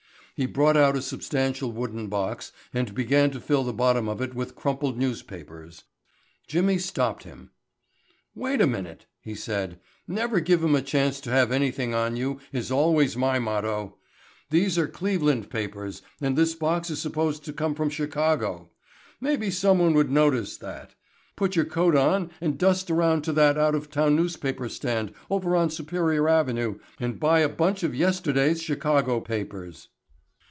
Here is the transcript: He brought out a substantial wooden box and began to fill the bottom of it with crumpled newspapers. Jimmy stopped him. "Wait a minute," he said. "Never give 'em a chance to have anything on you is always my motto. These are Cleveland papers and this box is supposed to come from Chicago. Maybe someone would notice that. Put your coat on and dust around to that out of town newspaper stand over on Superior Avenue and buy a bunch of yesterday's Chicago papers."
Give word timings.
He 0.33 0.47
brought 0.47 0.75
out 0.75 0.97
a 0.97 1.03
substantial 1.03 1.71
wooden 1.71 2.07
box 2.07 2.51
and 2.73 2.95
began 2.95 3.29
to 3.29 3.39
fill 3.39 3.63
the 3.63 3.71
bottom 3.73 4.09
of 4.09 4.21
it 4.21 4.33
with 4.33 4.55
crumpled 4.55 4.97
newspapers. 4.97 5.83
Jimmy 6.47 6.79
stopped 6.79 7.25
him. 7.25 7.51
"Wait 8.33 8.59
a 8.59 8.65
minute," 8.65 9.05
he 9.19 9.35
said. 9.35 9.79
"Never 10.07 10.39
give 10.39 10.63
'em 10.63 10.73
a 10.73 10.81
chance 10.81 11.21
to 11.21 11.29
have 11.29 11.51
anything 11.51 11.93
on 11.93 12.15
you 12.15 12.39
is 12.51 12.71
always 12.71 13.15
my 13.15 13.37
motto. 13.37 13.99
These 14.49 14.79
are 14.79 14.87
Cleveland 14.87 15.51
papers 15.51 16.01
and 16.19 16.35
this 16.35 16.55
box 16.55 16.89
is 16.89 16.99
supposed 16.99 17.45
to 17.45 17.53
come 17.53 17.75
from 17.75 17.91
Chicago. 17.91 18.71
Maybe 19.19 19.51
someone 19.51 19.93
would 19.93 20.09
notice 20.09 20.57
that. 20.57 20.95
Put 21.35 21.55
your 21.55 21.65
coat 21.65 21.95
on 21.95 22.31
and 22.41 22.57
dust 22.57 22.89
around 22.89 23.21
to 23.25 23.33
that 23.33 23.59
out 23.59 23.75
of 23.75 23.91
town 23.91 24.15
newspaper 24.15 24.69
stand 24.69 25.13
over 25.29 25.55
on 25.55 25.69
Superior 25.69 26.27
Avenue 26.27 26.79
and 26.99 27.19
buy 27.19 27.41
a 27.41 27.47
bunch 27.49 27.83
of 27.83 27.93
yesterday's 27.93 28.59
Chicago 28.59 29.19
papers." 29.19 29.89